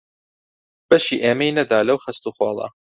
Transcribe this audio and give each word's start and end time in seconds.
بەشی 0.89 1.21
ئێمەی 1.23 1.55
نەدا 1.57 1.79
لەو 1.87 1.97
خەست 2.03 2.23
و 2.25 2.29
خۆڵە 2.37 2.67